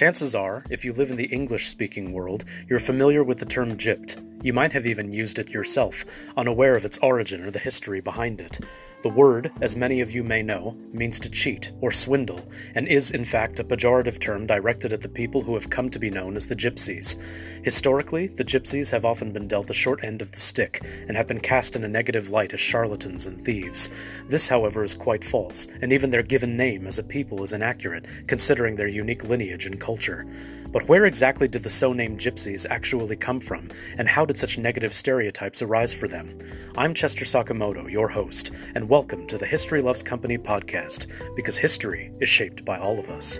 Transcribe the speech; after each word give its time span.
Chances 0.00 0.34
are, 0.34 0.64
if 0.70 0.82
you 0.82 0.94
live 0.94 1.10
in 1.10 1.18
the 1.18 1.26
English 1.26 1.68
speaking 1.68 2.10
world, 2.10 2.46
you're 2.70 2.78
familiar 2.78 3.22
with 3.22 3.36
the 3.36 3.44
term 3.44 3.76
gypped. 3.76 4.16
You 4.42 4.54
might 4.54 4.72
have 4.72 4.86
even 4.86 5.12
used 5.12 5.38
it 5.38 5.50
yourself, 5.50 6.06
unaware 6.38 6.74
of 6.74 6.86
its 6.86 6.96
origin 7.02 7.44
or 7.44 7.50
the 7.50 7.58
history 7.58 8.00
behind 8.00 8.40
it. 8.40 8.60
The 9.02 9.08
word, 9.08 9.50
as 9.62 9.76
many 9.76 10.02
of 10.02 10.12
you 10.12 10.22
may 10.22 10.42
know, 10.42 10.76
means 10.92 11.18
to 11.20 11.30
cheat 11.30 11.72
or 11.80 11.90
swindle, 11.90 12.46
and 12.74 12.86
is 12.86 13.10
in 13.10 13.24
fact 13.24 13.58
a 13.58 13.64
pejorative 13.64 14.20
term 14.20 14.46
directed 14.46 14.92
at 14.92 15.00
the 15.00 15.08
people 15.08 15.40
who 15.40 15.54
have 15.54 15.70
come 15.70 15.88
to 15.88 15.98
be 15.98 16.10
known 16.10 16.36
as 16.36 16.46
the 16.46 16.54
gypsies. 16.54 17.18
Historically, 17.64 18.26
the 18.26 18.44
gypsies 18.44 18.90
have 18.90 19.06
often 19.06 19.32
been 19.32 19.48
dealt 19.48 19.68
the 19.68 19.72
short 19.72 20.04
end 20.04 20.20
of 20.20 20.32
the 20.32 20.40
stick 20.40 20.82
and 21.08 21.16
have 21.16 21.26
been 21.26 21.40
cast 21.40 21.76
in 21.76 21.84
a 21.84 21.88
negative 21.88 22.28
light 22.28 22.52
as 22.52 22.60
charlatans 22.60 23.24
and 23.24 23.40
thieves. 23.40 23.88
This, 24.28 24.50
however, 24.50 24.84
is 24.84 24.94
quite 24.94 25.24
false, 25.24 25.66
and 25.80 25.94
even 25.94 26.10
their 26.10 26.22
given 26.22 26.54
name 26.54 26.86
as 26.86 26.98
a 26.98 27.02
people 27.02 27.42
is 27.42 27.54
inaccurate, 27.54 28.04
considering 28.26 28.76
their 28.76 28.86
unique 28.86 29.24
lineage 29.24 29.64
and 29.64 29.80
culture. 29.80 30.26
But 30.72 30.88
where 30.88 31.06
exactly 31.06 31.48
did 31.48 31.64
the 31.64 31.68
so 31.68 31.92
named 31.92 32.20
gypsies 32.20 32.64
actually 32.70 33.16
come 33.16 33.40
from, 33.40 33.70
and 33.98 34.06
how 34.06 34.24
did 34.24 34.38
such 34.38 34.56
negative 34.56 34.94
stereotypes 34.94 35.62
arise 35.62 35.92
for 35.92 36.06
them? 36.06 36.38
I'm 36.76 36.94
Chester 36.94 37.24
Sakamoto, 37.24 37.90
your 37.90 38.08
host, 38.08 38.52
and 38.76 38.88
welcome 38.88 39.26
to 39.26 39.36
the 39.36 39.46
History 39.46 39.82
Loves 39.82 40.04
Company 40.04 40.38
podcast, 40.38 41.34
because 41.34 41.56
history 41.56 42.12
is 42.20 42.28
shaped 42.28 42.64
by 42.64 42.78
all 42.78 43.00
of 43.00 43.10
us. 43.10 43.38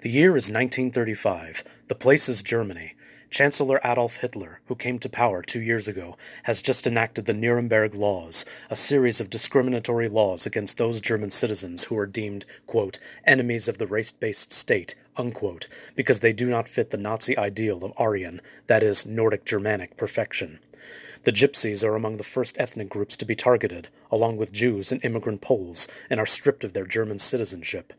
The 0.00 0.10
year 0.10 0.36
is 0.36 0.50
1935. 0.50 1.64
The 1.88 1.94
place 1.94 2.28
is 2.28 2.42
Germany. 2.42 2.92
Chancellor 3.30 3.78
Adolf 3.84 4.16
Hitler, 4.16 4.60
who 4.66 4.74
came 4.74 4.98
to 5.00 5.08
power 5.08 5.42
two 5.42 5.60
years 5.60 5.86
ago, 5.86 6.16
has 6.44 6.62
just 6.62 6.86
enacted 6.86 7.26
the 7.26 7.34
Nuremberg 7.34 7.94
Laws, 7.94 8.46
a 8.70 8.76
series 8.76 9.20
of 9.20 9.28
discriminatory 9.28 10.08
laws 10.08 10.46
against 10.46 10.78
those 10.78 11.02
German 11.02 11.28
citizens 11.28 11.84
who 11.84 11.98
are 11.98 12.06
deemed, 12.06 12.46
quote, 12.66 12.98
enemies 13.26 13.68
of 13.68 13.76
the 13.76 13.86
race 13.86 14.12
based 14.12 14.50
state, 14.50 14.94
unquote, 15.18 15.68
because 15.94 16.20
they 16.20 16.32
do 16.32 16.48
not 16.48 16.68
fit 16.68 16.88
the 16.88 16.96
Nazi 16.96 17.36
ideal 17.36 17.84
of 17.84 17.92
Aryan, 17.98 18.40
that 18.66 18.82
is, 18.82 19.04
Nordic 19.04 19.44
Germanic 19.44 19.98
perfection. 19.98 20.58
The 21.24 21.32
Gypsies 21.32 21.84
are 21.84 21.96
among 21.96 22.16
the 22.16 22.24
first 22.24 22.56
ethnic 22.58 22.88
groups 22.88 23.16
to 23.18 23.26
be 23.26 23.34
targeted, 23.34 23.88
along 24.10 24.38
with 24.38 24.52
Jews 24.52 24.90
and 24.90 25.04
immigrant 25.04 25.42
Poles, 25.42 25.86
and 26.08 26.18
are 26.18 26.26
stripped 26.26 26.64
of 26.64 26.72
their 26.72 26.86
German 26.86 27.18
citizenship. 27.18 27.92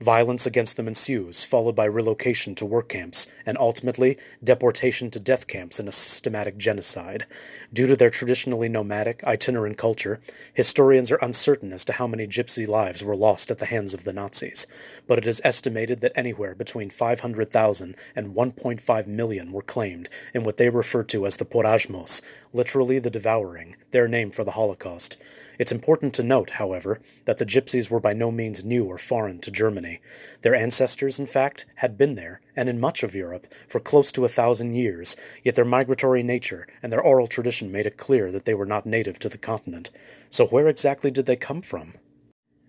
Violence 0.00 0.46
against 0.46 0.76
them 0.76 0.86
ensues, 0.86 1.42
followed 1.42 1.74
by 1.74 1.84
relocation 1.84 2.54
to 2.54 2.64
work 2.64 2.88
camps, 2.88 3.26
and 3.44 3.58
ultimately 3.58 4.16
deportation 4.44 5.10
to 5.10 5.18
death 5.18 5.48
camps 5.48 5.80
in 5.80 5.88
a 5.88 5.92
systematic 5.92 6.56
genocide. 6.56 7.26
Due 7.72 7.88
to 7.88 7.96
their 7.96 8.08
traditionally 8.08 8.68
nomadic, 8.68 9.24
itinerant 9.24 9.76
culture, 9.76 10.20
historians 10.54 11.10
are 11.10 11.18
uncertain 11.20 11.72
as 11.72 11.84
to 11.84 11.94
how 11.94 12.06
many 12.06 12.28
gypsy 12.28 12.66
lives 12.66 13.02
were 13.02 13.16
lost 13.16 13.50
at 13.50 13.58
the 13.58 13.66
hands 13.66 13.92
of 13.92 14.04
the 14.04 14.12
Nazis, 14.12 14.68
but 15.08 15.18
it 15.18 15.26
is 15.26 15.40
estimated 15.42 16.00
that 16.00 16.12
anywhere 16.14 16.54
between 16.54 16.90
500,000 16.90 17.96
and 18.14 18.36
1.5 18.36 19.06
million 19.08 19.50
were 19.50 19.62
claimed 19.62 20.08
in 20.32 20.44
what 20.44 20.58
they 20.58 20.68
refer 20.70 21.02
to 21.02 21.26
as 21.26 21.38
the 21.38 21.44
Porajmos, 21.44 22.22
literally 22.52 23.00
the 23.00 23.10
devouring, 23.10 23.74
their 23.90 24.06
name 24.06 24.30
for 24.30 24.44
the 24.44 24.52
Holocaust. 24.52 25.16
It's 25.58 25.72
important 25.72 26.14
to 26.14 26.22
note, 26.22 26.50
however, 26.50 27.00
that 27.24 27.38
the 27.38 27.44
Gypsies 27.44 27.90
were 27.90 27.98
by 27.98 28.12
no 28.12 28.30
means 28.30 28.64
new 28.64 28.84
or 28.84 28.96
foreign 28.96 29.40
to 29.40 29.50
Germany. 29.50 30.00
Their 30.42 30.54
ancestors, 30.54 31.18
in 31.18 31.26
fact, 31.26 31.66
had 31.76 31.98
been 31.98 32.14
there, 32.14 32.40
and 32.54 32.68
in 32.68 32.78
much 32.78 33.02
of 33.02 33.16
Europe, 33.16 33.48
for 33.66 33.80
close 33.80 34.12
to 34.12 34.24
a 34.24 34.28
thousand 34.28 34.76
years, 34.76 35.16
yet 35.42 35.56
their 35.56 35.64
migratory 35.64 36.22
nature 36.22 36.66
and 36.80 36.92
their 36.92 37.02
oral 37.02 37.26
tradition 37.26 37.72
made 37.72 37.86
it 37.86 37.96
clear 37.96 38.30
that 38.30 38.44
they 38.44 38.54
were 38.54 38.66
not 38.66 38.86
native 38.86 39.18
to 39.18 39.28
the 39.28 39.38
continent. 39.38 39.90
So 40.30 40.46
where 40.46 40.68
exactly 40.68 41.10
did 41.10 41.26
they 41.26 41.36
come 41.36 41.62
from? 41.62 41.94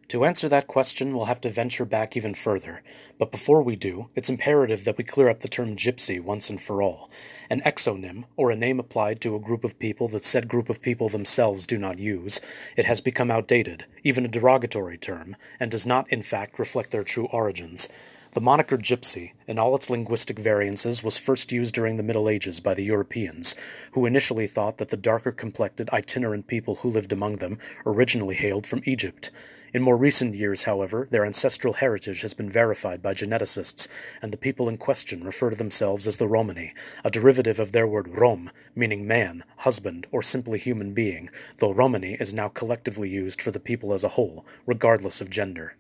To 0.10 0.26
answer 0.26 0.50
that 0.50 0.66
question, 0.66 1.14
we'll 1.14 1.26
have 1.26 1.42
to 1.42 1.52
venture 1.52 1.86
back 1.86 2.18
even 2.18 2.34
further, 2.34 2.82
but 3.20 3.30
before 3.30 3.62
we 3.62 3.76
do, 3.76 4.10
it's 4.16 4.28
imperative 4.28 4.84
that 4.84 4.98
we 4.98 5.04
clear 5.04 5.30
up 5.30 5.42
the 5.42 5.48
term 5.48 5.76
gypsy 5.76 6.20
once 6.20 6.50
and 6.50 6.60
for 6.60 6.82
all. 6.82 7.12
An 7.48 7.62
exonym, 7.62 8.24
or 8.36 8.50
a 8.50 8.56
name 8.56 8.80
applied 8.80 9.22
to 9.22 9.36
a 9.36 9.40
group 9.40 9.64
of 9.64 9.78
people 9.78 10.08
that 10.08 10.26
said 10.26 10.48
group 10.48 10.68
of 10.68 10.82
people 10.82 11.10
themselves 11.10 11.68
do 11.68 11.78
not 11.78 12.00
use, 12.00 12.42
it 12.76 12.86
has 12.86 13.02
become 13.02 13.30
outdated, 13.30 13.86
even 14.04 14.26
a 14.26 14.30
derogatory 14.30 14.98
term, 14.98 15.36
and 15.60 15.70
does 15.70 15.86
not, 15.86 16.12
in 16.12 16.24
fact, 16.24 16.58
reflect 16.58 16.90
their 16.90 17.04
true 17.04 17.28
origins. 17.28 17.88
The 18.34 18.42
moniker 18.42 18.78
gypsy, 18.78 19.32
in 19.48 19.58
all 19.58 19.76
its 19.76 19.90
linguistic 19.90 20.38
variances, 20.38 21.02
was 21.02 21.18
first 21.18 21.52
used 21.52 21.74
during 21.74 21.98
the 21.98 22.04
Middle 22.04 22.30
Ages 22.30 22.60
by 22.60 22.76
the 22.76 22.84
Europeans, 22.84 23.56
who 23.94 24.06
initially 24.06 24.46
thought 24.46 24.78
that 24.78 24.90
the 24.90 24.98
darker 24.98 25.32
complected 25.32 25.90
itinerant 25.92 26.46
people 26.46 26.76
who 26.76 26.92
lived 26.92 27.12
among 27.12 27.38
them 27.38 27.58
originally 27.88 28.36
hailed 28.36 28.68
from 28.68 28.84
Egypt. 28.86 29.32
In 29.74 29.82
more 29.82 29.98
recent 29.98 30.36
years, 30.36 30.66
however, 30.66 31.08
their 31.10 31.26
ancestral 31.26 31.74
heritage 31.74 32.22
has 32.22 32.36
been 32.36 32.52
verified 32.52 33.02
by 33.02 33.16
geneticists, 33.16 33.88
and 34.22 34.32
the 34.32 34.38
people 34.38 34.70
in 34.70 34.78
question 34.78 35.24
refer 35.24 35.50
to 35.50 35.56
themselves 35.56 36.06
as 36.06 36.18
the 36.18 36.28
Romani, 36.28 36.76
a 37.04 37.10
derivative 37.10 37.58
of 37.58 37.72
their 37.72 37.88
word 37.88 38.16
rom, 38.16 38.52
meaning 38.76 39.08
man, 39.08 39.44
husband, 39.58 40.06
or 40.12 40.22
simply 40.22 40.60
human 40.60 40.94
being, 40.94 41.32
though 41.58 41.74
Romani 41.74 42.14
is 42.20 42.32
now 42.32 42.48
collectively 42.48 43.10
used 43.10 43.42
for 43.42 43.50
the 43.50 43.60
people 43.60 43.92
as 43.92 44.04
a 44.04 44.10
whole, 44.10 44.46
regardless 44.68 45.20
of 45.20 45.32
gender. 45.32 45.76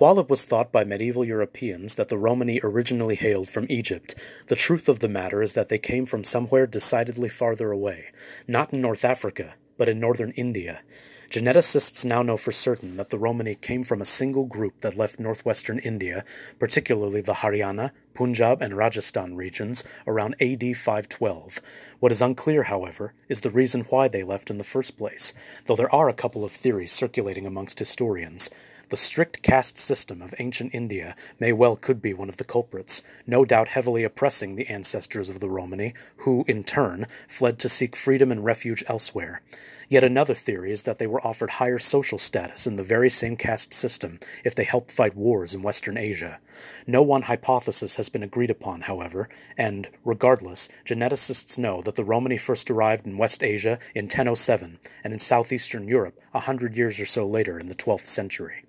While 0.00 0.18
it 0.18 0.30
was 0.30 0.44
thought 0.44 0.72
by 0.72 0.84
medieval 0.84 1.26
Europeans 1.26 1.96
that 1.96 2.08
the 2.08 2.16
Romani 2.16 2.58
originally 2.64 3.16
hailed 3.16 3.50
from 3.50 3.66
Egypt, 3.68 4.14
the 4.46 4.56
truth 4.56 4.88
of 4.88 5.00
the 5.00 5.10
matter 5.10 5.42
is 5.42 5.52
that 5.52 5.68
they 5.68 5.76
came 5.76 6.06
from 6.06 6.24
somewhere 6.24 6.66
decidedly 6.66 7.28
farther 7.28 7.70
away, 7.70 8.06
not 8.48 8.72
in 8.72 8.80
North 8.80 9.04
Africa, 9.04 9.56
but 9.76 9.90
in 9.90 10.00
northern 10.00 10.30
India. 10.30 10.80
Geneticists 11.28 12.02
now 12.02 12.22
know 12.22 12.38
for 12.38 12.50
certain 12.50 12.96
that 12.96 13.10
the 13.10 13.18
Romani 13.18 13.54
came 13.54 13.84
from 13.84 14.00
a 14.00 14.06
single 14.06 14.46
group 14.46 14.80
that 14.80 14.96
left 14.96 15.20
northwestern 15.20 15.78
India, 15.80 16.24
particularly 16.58 17.20
the 17.20 17.34
Haryana, 17.34 17.90
Punjab, 18.14 18.62
and 18.62 18.78
Rajasthan 18.78 19.36
regions, 19.36 19.84
around 20.06 20.34
AD 20.40 20.78
512. 20.78 21.60
What 21.98 22.10
is 22.10 22.22
unclear, 22.22 22.62
however, 22.62 23.12
is 23.28 23.42
the 23.42 23.50
reason 23.50 23.82
why 23.90 24.08
they 24.08 24.22
left 24.22 24.50
in 24.50 24.56
the 24.56 24.64
first 24.64 24.96
place, 24.96 25.34
though 25.66 25.76
there 25.76 25.94
are 25.94 26.08
a 26.08 26.14
couple 26.14 26.42
of 26.42 26.52
theories 26.52 26.90
circulating 26.90 27.44
amongst 27.44 27.78
historians. 27.78 28.48
The 28.90 28.96
strict 28.96 29.42
caste 29.42 29.78
system 29.78 30.20
of 30.20 30.34
ancient 30.40 30.74
India 30.74 31.14
may 31.38 31.52
well 31.52 31.76
could 31.76 32.02
be 32.02 32.12
one 32.12 32.28
of 32.28 32.38
the 32.38 32.44
culprits, 32.44 33.04
no 33.24 33.44
doubt 33.44 33.68
heavily 33.68 34.02
oppressing 34.02 34.56
the 34.56 34.66
ancestors 34.66 35.28
of 35.28 35.38
the 35.38 35.48
Romani, 35.48 35.94
who, 36.16 36.44
in 36.48 36.64
turn, 36.64 37.06
fled 37.28 37.60
to 37.60 37.68
seek 37.68 37.94
freedom 37.94 38.32
and 38.32 38.44
refuge 38.44 38.82
elsewhere. 38.88 39.42
Yet 39.88 40.02
another 40.02 40.34
theory 40.34 40.72
is 40.72 40.82
that 40.82 40.98
they 40.98 41.06
were 41.06 41.24
offered 41.24 41.50
higher 41.50 41.78
social 41.78 42.18
status 42.18 42.66
in 42.66 42.74
the 42.74 42.82
very 42.82 43.08
same 43.08 43.36
caste 43.36 43.72
system 43.72 44.18
if 44.42 44.56
they 44.56 44.64
helped 44.64 44.90
fight 44.90 45.14
wars 45.14 45.54
in 45.54 45.62
Western 45.62 45.96
Asia. 45.96 46.40
No 46.84 47.00
one 47.00 47.22
hypothesis 47.22 47.94
has 47.94 48.08
been 48.08 48.24
agreed 48.24 48.50
upon, 48.50 48.80
however, 48.80 49.28
and, 49.56 49.88
regardless, 50.04 50.68
geneticists 50.84 51.56
know 51.56 51.80
that 51.82 51.94
the 51.94 52.04
Romani 52.04 52.36
first 52.36 52.68
arrived 52.68 53.06
in 53.06 53.18
West 53.18 53.44
Asia 53.44 53.78
in 53.94 54.06
1007 54.06 54.80
and 55.04 55.12
in 55.12 55.20
southeastern 55.20 55.86
Europe 55.86 56.18
a 56.34 56.40
hundred 56.40 56.76
years 56.76 56.98
or 56.98 57.06
so 57.06 57.24
later 57.24 57.56
in 57.56 57.68
the 57.68 57.74
12th 57.76 58.06
century. 58.06 58.64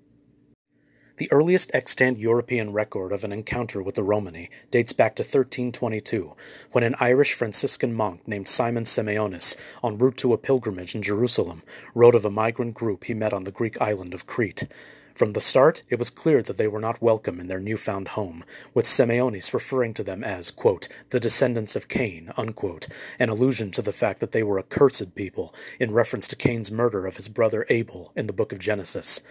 The 1.22 1.32
earliest 1.32 1.70
extant 1.76 2.18
European 2.18 2.74
record 2.74 3.12
of 3.12 3.24
an 3.24 3.32
encounter 3.32 3.84
with 3.84 3.94
the 3.94 4.02
Romani 4.02 4.50
dates 4.72 4.92
back 4.92 5.14
to 5.18 5.22
1322, 5.22 6.36
when 6.72 6.84
an 6.84 6.96
Irish 7.00 7.34
Franciscan 7.34 7.94
monk 7.94 8.28
named 8.28 8.48
Simon 8.48 8.86
Simeonis, 8.86 9.56
en 9.84 10.00
route 10.00 10.18
to 10.18 10.34
a 10.34 10.40
pilgrimage 10.40 10.96
in 10.96 11.04
Jerusalem, 11.04 11.62
wrote 11.94 12.16
of 12.16 12.26
a 12.26 12.32
migrant 12.32 12.74
group 12.74 13.04
he 13.04 13.14
met 13.14 13.34
on 13.34 13.44
the 13.44 13.52
Greek 13.52 13.80
island 13.80 14.16
of 14.16 14.26
Crete. 14.26 14.68
From 15.14 15.34
the 15.34 15.42
start, 15.42 15.84
it 15.92 16.00
was 16.00 16.10
clear 16.10 16.42
that 16.42 16.58
they 16.58 16.68
were 16.68 16.80
not 16.80 17.04
welcome 17.04 17.40
in 17.40 17.50
their 17.50 17.60
newfound 17.60 18.08
home, 18.08 18.44
with 18.74 18.88
Simeonis 18.88 19.54
referring 19.54 19.94
to 19.94 20.04
them 20.04 20.24
as, 20.24 20.50
quote, 20.50 20.88
the 21.12 21.20
descendants 21.20 21.76
of 21.76 21.88
Cain, 21.88 22.34
unquote, 22.36 22.88
an 23.20 23.30
allusion 23.30 23.70
to 23.70 23.84
the 23.84 23.94
fact 23.94 24.22
that 24.22 24.32
they 24.32 24.42
were 24.42 24.58
a 24.58 24.64
cursed 24.64 25.14
people, 25.14 25.54
in 25.80 25.94
reference 25.94 26.28
to 26.30 26.36
Cain's 26.36 26.72
murder 26.72 27.06
of 27.06 27.18
his 27.18 27.30
brother 27.30 27.68
Abel 27.70 28.12
in 28.16 28.26
the 28.26 28.34
book 28.34 28.52
of 28.52 28.58
Genesis. 28.58 29.22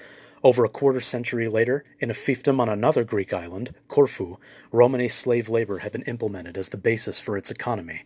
Over 0.42 0.64
a 0.64 0.70
quarter 0.70 1.00
century 1.00 1.48
later, 1.48 1.84
in 1.98 2.10
a 2.10 2.14
fiefdom 2.14 2.60
on 2.60 2.69
another 2.70 3.04
Greek 3.04 3.34
island, 3.34 3.75
Corfu, 3.88 4.38
Romani 4.72 5.06
slave 5.06 5.50
labor 5.50 5.78
had 5.78 5.92
been 5.92 6.02
implemented 6.02 6.56
as 6.56 6.70
the 6.70 6.78
basis 6.78 7.20
for 7.20 7.37
its 7.37 7.50
economy. 7.50 8.04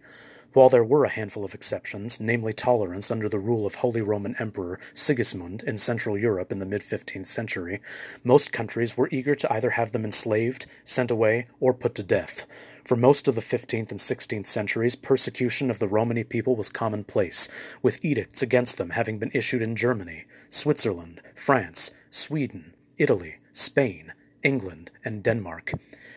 While 0.55 0.69
there 0.69 0.85
were 0.85 1.05
a 1.05 1.09
handful 1.09 1.45
of 1.45 1.53
exceptions, 1.53 2.21
namely 2.21 2.53
tolerance 2.53 3.11
under 3.11 3.29
the 3.29 3.41
rule 3.41 3.67
of 3.67 3.75
Holy 3.75 4.01
Roman 4.01 4.37
Emperor 4.39 4.79
Sigismund 4.93 5.65
in 5.65 5.77
Central 5.77 6.17
Europe 6.17 6.53
in 6.53 6.61
the 6.61 6.65
mid 6.65 6.81
15th 6.81 7.27
century, 7.27 7.81
most 8.23 8.53
countries 8.53 8.97
were 8.97 9.09
eager 9.11 9.35
to 9.35 9.53
either 9.53 9.71
have 9.71 9.91
them 9.91 10.05
enslaved, 10.05 10.67
sent 10.85 11.11
away, 11.11 11.49
or 11.59 11.75
put 11.75 11.97
to 11.97 12.05
death. 12.05 12.47
For 12.85 12.95
most 12.95 13.27
of 13.27 13.35
the 13.35 13.41
15th 13.41 13.91
and 13.91 13.99
16th 13.99 14.47
centuries, 14.47 14.95
persecution 14.95 15.73
of 15.73 15.81
the 15.81 15.89
Romani 15.89 16.23
people 16.23 16.55
was 16.55 16.69
commonplace, 16.69 17.49
with 17.83 18.05
edicts 18.05 18.41
against 18.41 18.79
them 18.79 18.91
having 18.91 19.19
been 19.19 19.33
issued 19.35 19.61
in 19.61 19.75
Germany, 19.75 20.25
Switzerland, 20.49 21.21
France, 21.35 21.91
Sweden, 22.11 22.75
Italy, 22.97 23.39
Spain, 23.51 24.12
England, 24.44 24.91
and 25.05 25.23
Denmark. 25.23 25.73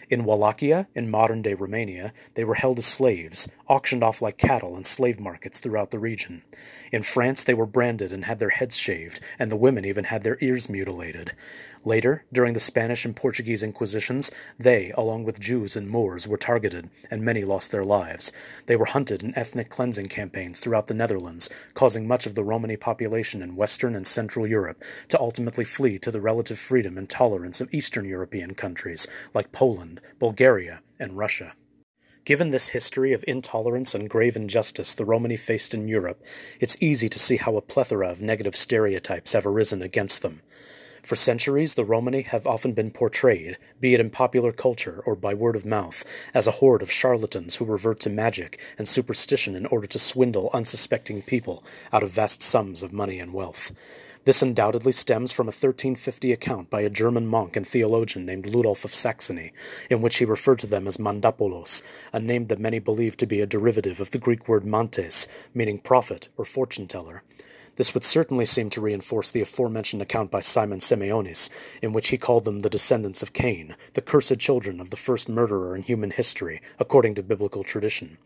In 0.10 0.24
Wallachia, 0.24 0.88
in 0.96 1.10
modern 1.10 1.42
day 1.42 1.54
Romania, 1.54 2.14
they 2.36 2.46
were 2.46 2.56
held 2.56 2.78
as 2.78 2.86
slaves, 2.86 3.48
auctioned 3.68 4.04
off 4.04 4.22
like 4.22 4.38
cattle 4.38 4.78
in 4.78 4.86
slave 4.86 5.20
markets 5.20 5.60
throughout 5.60 5.92
the 5.92 6.00
region. 6.00 6.44
In 6.92 7.04
France, 7.04 7.44
they 7.44 7.54
were 7.54 7.66
branded 7.66 8.14
and 8.14 8.24
had 8.24 8.40
their 8.40 8.50
heads 8.50 8.78
shaved, 8.78 9.20
and 9.38 9.52
the 9.52 9.58
women 9.58 9.84
even 9.84 10.06
had 10.06 10.24
their 10.24 10.38
ears 10.40 10.70
mutilated. 10.70 11.34
Later, 11.88 12.26
during 12.34 12.52
the 12.52 12.60
Spanish 12.60 13.06
and 13.06 13.16
Portuguese 13.16 13.64
Inquisitions, 13.64 14.30
they, 14.60 14.92
along 14.98 15.24
with 15.24 15.40
Jews 15.40 15.78
and 15.78 15.90
Moors, 15.90 16.28
were 16.28 16.36
targeted, 16.36 16.90
and 17.10 17.22
many 17.22 17.46
lost 17.46 17.72
their 17.72 17.86
lives. 17.86 18.30
They 18.66 18.76
were 18.76 18.88
hunted 18.88 19.24
in 19.24 19.34
ethnic 19.38 19.70
cleansing 19.70 20.08
campaigns 20.08 20.60
throughout 20.60 20.88
the 20.88 20.94
Netherlands, 20.94 21.50
causing 21.76 22.06
much 22.06 22.26
of 22.26 22.36
the 22.36 22.44
Romani 22.44 22.76
population 22.76 23.42
in 23.42 23.56
Western 23.56 23.96
and 23.96 24.06
Central 24.06 24.46
Europe 24.46 24.84
to 25.08 25.18
ultimately 25.18 25.64
flee 25.64 25.98
to 26.00 26.12
the 26.12 26.20
relative 26.20 26.60
freedom 26.60 26.98
and 26.98 27.10
tolerance 27.10 27.62
of 27.62 27.74
Eastern 27.74 28.04
European 28.04 28.54
countries 28.54 29.08
like 29.34 29.54
Poland, 29.54 30.02
Bulgaria, 30.20 30.82
and 31.00 31.18
Russia. 31.18 31.54
Given 32.26 32.50
this 32.50 32.68
history 32.68 33.14
of 33.14 33.24
intolerance 33.30 33.96
and 33.96 34.10
grave 34.10 34.36
injustice 34.36 34.94
the 34.94 35.06
Romani 35.06 35.38
faced 35.38 35.74
in 35.74 35.88
Europe, 35.88 36.22
it's 36.60 36.76
easy 36.82 37.08
to 37.08 37.18
see 37.18 37.38
how 37.38 37.56
a 37.56 37.62
plethora 37.62 38.10
of 38.10 38.22
negative 38.22 38.58
stereotypes 38.58 39.32
have 39.32 39.46
arisen 39.46 39.82
against 39.82 40.22
them. 40.22 40.42
For 41.08 41.16
centuries, 41.16 41.76
the 41.76 41.86
Romani 41.86 42.24
have 42.24 42.46
often 42.46 42.74
been 42.74 42.92
portrayed, 42.92 43.58
be 43.80 43.94
it 43.94 44.02
in 44.02 44.10
popular 44.10 44.52
culture 44.52 45.02
or 45.06 45.16
by 45.16 45.34
word 45.34 45.56
of 45.56 45.66
mouth, 45.66 46.04
as 46.34 46.48
a 46.48 46.60
horde 46.60 46.82
of 46.82 46.92
charlatans 46.92 47.56
who 47.56 47.64
revert 47.64 48.02
to 48.02 48.10
magic 48.10 48.60
and 48.78 48.90
superstition 48.90 49.56
in 49.56 49.68
order 49.68 49.88
to 49.88 50.00
swindle 50.00 50.50
unsuspecting 50.54 51.22
people 51.22 51.64
out 51.94 52.04
of 52.04 52.10
vast 52.10 52.42
sums 52.42 52.84
of 52.84 52.92
money 52.92 53.20
and 53.20 53.32
wealth. 53.32 53.72
This 54.26 54.42
undoubtedly 54.42 54.92
stems 54.92 55.32
from 55.32 55.46
a 55.46 55.56
1350 55.56 56.34
account 56.34 56.70
by 56.70 56.82
a 56.82 56.90
German 56.90 57.26
monk 57.26 57.56
and 57.56 57.66
theologian 57.66 58.26
named 58.26 58.44
Ludolf 58.44 58.84
of 58.84 58.94
Saxony, 58.94 59.54
in 59.90 60.02
which 60.02 60.18
he 60.18 60.26
referred 60.26 60.60
to 60.60 60.68
them 60.68 60.88
as 60.88 60.98
Mandapolos, 60.98 61.84
a 62.12 62.20
name 62.20 62.48
that 62.48 62.60
many 62.60 62.80
believe 62.80 63.16
to 63.16 63.26
be 63.26 63.40
a 63.40 63.46
derivative 63.46 64.02
of 64.02 64.12
the 64.12 64.20
Greek 64.20 64.50
word 64.50 64.66
mantes, 64.66 65.26
meaning 65.54 65.80
prophet 65.80 66.28
or 66.36 66.44
fortune 66.44 66.86
teller. 66.86 67.24
This 67.78 67.94
would 67.94 68.04
certainly 68.04 68.46
seem 68.46 68.70
to 68.72 68.82
reinforce 68.82 69.32
the 69.32 69.42
aforementioned 69.42 70.02
account 70.02 70.32
by 70.32 70.42
Simon 70.42 70.80
Simeonis, 70.80 71.50
in 71.82 71.94
which 71.94 72.10
he 72.10 72.18
called 72.18 72.44
them 72.44 72.60
the 72.60 72.70
descendants 72.70 73.22
of 73.22 73.34
Cain, 73.34 73.76
the 73.94 74.02
cursed 74.02 74.40
children 74.40 74.82
of 74.82 74.90
the 74.90 74.98
first 74.98 75.30
murderer 75.30 75.76
in 75.76 75.84
human 75.84 76.10
history, 76.10 76.60
according 76.80 77.14
to 77.16 77.24
biblical 77.24 77.64
tradition. 77.64 78.18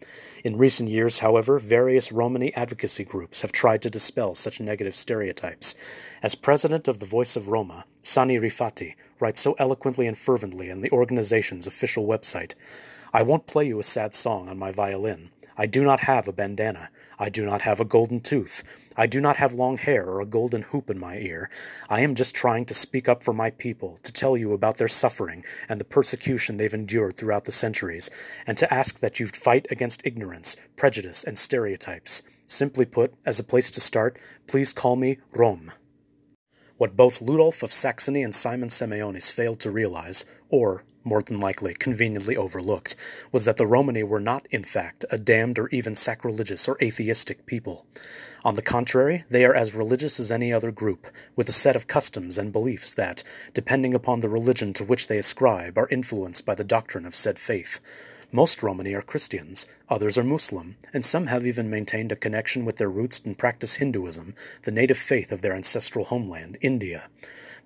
In 0.46 0.58
recent 0.58 0.90
years, 0.90 1.20
however, 1.20 1.60
various 1.60 2.14
Romani 2.14 2.54
advocacy 2.56 3.04
groups 3.04 3.42
have 3.42 3.52
tried 3.52 3.82
to 3.82 3.90
dispel 3.90 4.36
such 4.36 4.62
negative 4.62 4.96
stereotypes. 4.96 5.76
As 6.24 6.34
president 6.34 6.88
of 6.88 7.00
the 7.00 7.06
Voice 7.06 7.36
of 7.36 7.50
Roma, 7.50 7.86
Sani 8.00 8.40
Rifati 8.40 8.96
writes 9.20 9.42
so 9.42 9.56
eloquently 9.60 10.08
and 10.08 10.18
fervently 10.18 10.72
on 10.72 10.80
the 10.80 10.92
organization's 10.92 11.68
official 11.68 12.08
website 12.08 12.56
I 13.14 13.24
won't 13.24 13.46
play 13.46 13.68
you 13.68 13.78
a 13.78 13.84
sad 13.84 14.14
song 14.14 14.48
on 14.48 14.58
my 14.58 14.72
violin. 14.72 15.32
I 15.58 15.66
do 15.66 15.84
not 15.84 16.00
have 16.00 16.30
a 16.30 16.34
bandana. 16.34 16.90
I 17.20 17.28
do 17.28 17.46
not 17.46 17.64
have 17.64 17.82
a 17.82 17.86
golden 17.86 18.22
tooth. 18.22 18.64
I 18.96 19.08
do 19.08 19.22
not 19.22 19.38
have 19.38 19.54
long 19.54 19.78
hair 19.78 20.06
or 20.06 20.22
a 20.22 20.26
golden 20.26 20.64
hoop 20.64 20.90
in 20.90 21.00
my 21.00 21.18
ear. 21.18 21.50
I 21.90 22.02
am 22.02 22.16
just 22.16 22.36
trying 22.36 22.66
to 22.66 22.74
speak 22.74 23.08
up 23.08 23.24
for 23.24 23.34
my 23.34 23.52
people, 23.52 23.98
to 24.04 24.12
tell 24.12 24.36
you 24.36 24.54
about 24.54 24.78
their 24.78 24.88
suffering 24.88 25.46
and 25.70 25.80
the 25.80 25.86
persecution 25.86 26.58
they've 26.58 26.74
endured 26.74 27.18
throughout 27.18 27.46
the 27.46 27.52
centuries, 27.52 28.10
and 28.46 28.58
to 28.58 28.74
ask 28.74 29.00
that 29.00 29.20
you 29.20 29.28
fight 29.28 29.66
against 29.70 30.06
ignorance, 30.06 30.56
prejudice, 30.76 31.24
and 31.24 31.40
stereotypes. 31.40 32.24
Simply 32.46 32.86
put, 32.86 33.14
as 33.26 33.40
a 33.40 33.44
place 33.44 33.72
to 33.72 33.80
start, 33.80 34.20
please 34.48 34.74
call 34.74 34.96
me 34.98 35.20
Rom. 35.32 35.72
What 36.78 36.98
both 36.98 37.22
Ludolf 37.22 37.64
of 37.64 37.72
Saxony 37.72 38.24
and 38.24 38.36
Simon 38.36 38.70
Simeonis 38.70 39.32
failed 39.32 39.60
to 39.62 39.72
realize, 39.72 40.26
or 40.50 40.84
more 41.04 41.22
than 41.22 41.40
likely 41.40 41.74
conveniently 41.74 42.36
overlooked, 42.36 42.96
was 43.32 43.46
that 43.46 43.58
the 43.58 43.68
Romani 43.68 44.04
were 44.04 44.20
not, 44.20 44.48
in 44.52 44.64
fact, 44.64 45.06
a 45.10 45.18
damned 45.18 45.60
or 45.60 45.68
even 45.70 45.96
sacrilegious 45.96 46.68
or 46.68 46.78
atheistic 46.82 47.46
people. 47.46 47.86
On 48.44 48.56
the 48.56 48.64
contrary, 48.64 49.24
they 49.30 49.46
are 49.46 49.54
as 49.54 49.76
religious 49.76 50.20
as 50.20 50.32
any 50.32 50.52
other 50.52 50.72
group, 50.72 51.06
with 51.36 51.48
a 51.48 51.52
set 51.52 51.76
of 51.76 51.86
customs 51.86 52.40
and 52.40 52.52
beliefs 52.52 52.92
that, 52.96 53.22
depending 53.54 53.94
upon 53.94 54.22
the 54.22 54.30
religion 54.30 54.74
to 54.74 54.84
which 54.84 55.08
they 55.08 55.20
ascribe, 55.20 55.78
are 55.78 55.88
influenced 55.92 56.44
by 56.44 56.56
the 56.56 56.64
doctrine 56.64 57.06
of 57.06 57.14
said 57.14 57.38
faith. 57.38 57.80
Most 58.32 58.64
Romani 58.64 58.96
are 58.96 59.04
Christians, 59.04 59.68
others 59.90 60.18
are 60.18 60.24
Muslim, 60.24 60.78
and 60.92 61.06
some 61.06 61.28
have 61.28 61.46
even 61.46 61.70
maintained 61.70 62.12
a 62.12 62.16
connection 62.16 62.66
with 62.66 62.78
their 62.78 62.90
roots 62.90 63.20
and 63.24 63.38
practice 63.38 63.76
Hinduism, 63.76 64.34
the 64.64 64.72
native 64.72 64.98
faith 64.98 65.32
of 65.32 65.42
their 65.42 65.54
ancestral 65.54 66.06
homeland, 66.06 66.58
India. 66.62 67.10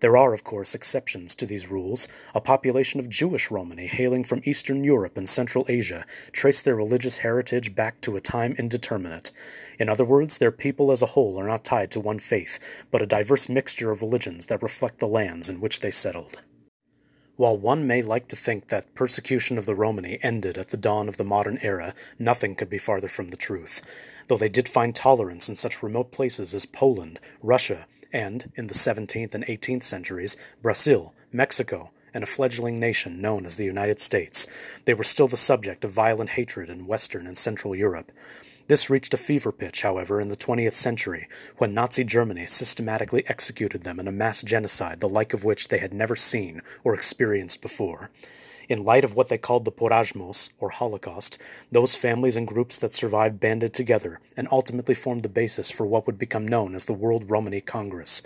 There 0.02 0.18
are, 0.18 0.34
of 0.34 0.44
course, 0.44 0.76
exceptions 0.76 1.36
to 1.36 1.46
these 1.46 1.70
rules. 1.70 2.08
A 2.34 2.42
population 2.42 3.00
of 3.00 3.10
Jewish 3.10 3.50
Romani 3.50 3.88
hailing 3.88 4.24
from 4.24 4.42
Eastern 4.44 4.84
Europe 4.84 5.18
and 5.18 5.28
Central 5.28 5.66
Asia 5.70 6.06
trace 6.32 6.62
their 6.62 6.76
religious 6.76 7.20
heritage 7.20 7.74
back 7.76 8.02
to 8.02 8.16
a 8.16 8.22
time 8.22 8.56
indeterminate. 8.58 9.32
In 9.80 9.88
other 9.90 10.06
words, 10.06 10.38
their 10.38 10.52
people 10.52 10.92
as 10.92 11.02
a 11.02 11.08
whole 11.08 11.40
are 11.40 11.48
not 11.48 11.64
tied 11.64 11.92
to 11.92 12.00
one 12.00 12.20
faith, 12.20 12.60
but 12.92 13.02
a 13.02 13.08
diverse 13.08 13.48
mixture 13.48 13.92
of 13.92 14.02
religions 14.02 14.48
that 14.48 14.64
reflect 14.64 15.00
the 15.00 15.08
lands 15.08 15.50
in 15.50 15.62
which 15.62 15.80
they 15.80 15.92
settled. 15.92 16.42
While 17.38 17.58
one 17.58 17.86
may 17.86 18.02
like 18.02 18.30
to 18.30 18.36
think 18.38 18.70
that 18.70 18.96
persecution 18.96 19.58
of 19.58 19.66
the 19.66 19.76
Romani 19.76 20.20
ended 20.22 20.58
at 20.58 20.70
the 20.70 20.78
dawn 20.78 21.10
of 21.10 21.18
the 21.18 21.26
modern 21.26 21.60
era, 21.62 21.94
nothing 22.18 22.56
could 22.56 22.70
be 22.70 22.78
farther 22.78 23.10
from 23.10 23.28
the 23.28 23.36
truth. 23.36 23.82
Though 24.28 24.38
they 24.38 24.48
did 24.48 24.70
find 24.70 24.96
tolerance 24.96 25.50
in 25.50 25.58
such 25.58 25.84
remote 25.84 26.14
places 26.14 26.56
as 26.56 26.66
Poland, 26.66 27.20
Russia, 27.44 27.88
and, 28.12 28.52
in 28.56 28.68
the 28.68 28.74
17th 28.74 29.34
and 29.34 29.46
18th 29.46 29.84
centuries, 29.84 30.38
Brazil, 30.62 31.13
Mexico, 31.31 31.92
and 32.13 32.24
a 32.24 32.28
fledgling 32.28 32.80
nation 32.80 33.22
known 33.22 33.46
as 33.46 33.57
the 33.57 33.66
United 33.66 34.00
States, 34.00 34.48
they 34.86 34.94
were 34.94 35.04
still 35.04 35.28
the 35.28 35.38
subject 35.38 35.84
of 35.84 35.92
violent 35.92 36.31
hatred 36.31 36.69
in 36.69 36.88
Western 36.88 37.28
and 37.28 37.38
Central 37.38 37.75
Europe. 37.75 38.12
This 38.68 38.90
reached 38.90 39.13
a 39.13 39.18
fever 39.18 39.52
pitch, 39.52 39.84
however, 39.84 40.19
in 40.19 40.30
the 40.30 40.36
20th 40.36 40.74
century, 40.74 41.28
when 41.57 41.74
Nazi 41.74 42.04
Germany 42.04 42.48
systematically 42.48 43.24
executed 43.28 43.84
them 43.84 44.00
in 44.00 44.08
a 44.08 44.12
mass 44.12 44.42
genocide 44.42 45.01
the 45.01 45.10
like 45.10 45.34
of 45.34 45.44
which 45.44 45.68
they 45.68 45.78
had 45.78 45.94
never 45.94 46.16
seen 46.16 46.62
or 46.84 46.96
experienced 46.96 47.62
before. 47.62 48.10
In 48.68 48.84
light 48.84 49.04
of 49.04 49.14
what 49.14 49.30
they 49.30 49.38
called 49.38 49.64
the 49.66 49.72
Porajmos, 49.72 50.50
or 50.60 50.70
Holocaust, 50.70 51.38
those 51.72 51.96
families 51.96 52.36
and 52.36 52.48
groups 52.48 52.78
that 52.78 52.96
survived 52.96 53.40
banded 53.40 53.74
together 53.74 54.20
and 54.36 54.48
ultimately 54.52 54.96
formed 54.96 55.22
the 55.22 55.30
basis 55.30 55.70
for 55.70 55.86
what 55.86 56.08
would 56.08 56.18
become 56.18 56.48
known 56.48 56.74
as 56.74 56.86
the 56.86 56.94
World 56.94 57.30
Romani 57.30 57.62
Congress. 57.62 58.24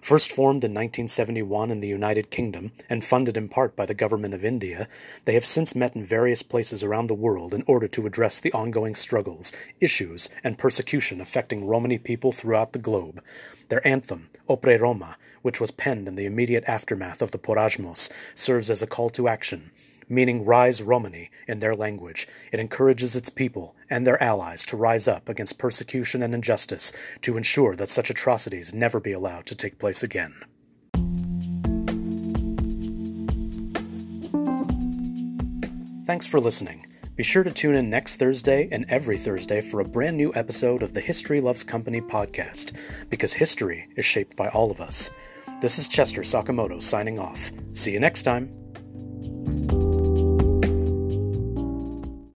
First 0.00 0.30
formed 0.30 0.62
in 0.62 0.72
1971 0.72 1.70
in 1.70 1.80
the 1.80 1.88
United 1.88 2.30
Kingdom 2.30 2.72
and 2.88 3.02
funded 3.02 3.36
in 3.36 3.48
part 3.48 3.74
by 3.74 3.84
the 3.84 3.94
government 3.94 4.34
of 4.34 4.44
India, 4.44 4.88
they 5.24 5.34
have 5.34 5.44
since 5.46 5.74
met 5.74 5.96
in 5.96 6.04
various 6.04 6.42
places 6.42 6.84
around 6.84 7.08
the 7.08 7.14
world 7.14 7.52
in 7.52 7.64
order 7.66 7.88
to 7.88 8.06
address 8.06 8.40
the 8.40 8.52
ongoing 8.52 8.94
struggles, 8.94 9.52
issues, 9.80 10.28
and 10.44 10.58
persecution 10.58 11.20
affecting 11.20 11.66
Romani 11.66 11.98
people 11.98 12.30
throughout 12.30 12.72
the 12.72 12.78
globe. 12.78 13.22
Their 13.70 13.86
anthem, 13.86 14.28
Opre 14.48 14.78
Roma, 14.78 15.16
which 15.42 15.60
was 15.60 15.70
penned 15.70 16.06
in 16.06 16.14
the 16.14 16.26
immediate 16.26 16.64
aftermath 16.68 17.20
of 17.20 17.32
the 17.32 17.38
Porajmos, 17.38 18.10
serves 18.34 18.70
as 18.70 18.82
a 18.82 18.86
call 18.86 19.10
to 19.10 19.28
action 19.28 19.70
meaning 20.08 20.44
Rise 20.44 20.82
Romani 20.82 21.30
in 21.46 21.58
their 21.58 21.74
language. 21.74 22.28
It 22.52 22.60
encourages 22.60 23.16
its 23.16 23.30
people 23.30 23.76
and 23.90 24.06
their 24.06 24.22
allies 24.22 24.64
to 24.66 24.76
rise 24.76 25.08
up 25.08 25.28
against 25.28 25.58
persecution 25.58 26.22
and 26.22 26.34
injustice 26.34 26.92
to 27.22 27.36
ensure 27.36 27.76
that 27.76 27.88
such 27.88 28.10
atrocities 28.10 28.74
never 28.74 29.00
be 29.00 29.12
allowed 29.12 29.46
to 29.46 29.54
take 29.54 29.78
place 29.78 30.02
again. 30.02 30.34
Thanks 36.06 36.26
for 36.26 36.40
listening. 36.40 36.86
Be 37.16 37.22
sure 37.22 37.42
to 37.42 37.50
tune 37.50 37.74
in 37.74 37.90
next 37.90 38.16
Thursday 38.16 38.68
and 38.72 38.86
every 38.88 39.18
Thursday 39.18 39.60
for 39.60 39.80
a 39.80 39.84
brand 39.84 40.16
new 40.16 40.32
episode 40.34 40.82
of 40.82 40.94
the 40.94 41.00
History 41.00 41.40
Loves 41.40 41.64
Company 41.64 42.00
podcast, 42.00 43.10
because 43.10 43.34
history 43.34 43.88
is 43.96 44.04
shaped 44.04 44.36
by 44.36 44.48
all 44.48 44.70
of 44.70 44.80
us. 44.80 45.10
This 45.60 45.78
is 45.78 45.88
Chester 45.88 46.22
Sakamoto 46.22 46.80
signing 46.80 47.18
off. 47.18 47.50
See 47.72 47.92
you 47.92 48.00
next 48.00 48.22
time. 48.22 48.57